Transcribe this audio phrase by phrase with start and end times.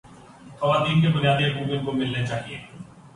[0.59, 2.57] خواتین کے بنیادی حقوق ان کو ملنے چاہیے